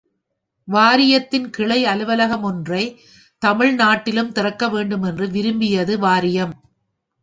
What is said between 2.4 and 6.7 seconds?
ஒன்றைத் தமிழ் நாட்டிலும் திறக்க வேண்டுமென்று விரும்பியது வாரியம்!